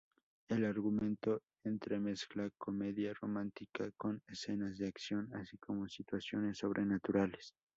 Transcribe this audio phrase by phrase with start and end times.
[0.49, 7.53] El argumento entremezcla comedia romántica con escenas de acción, así como situaciones sobrenaturales.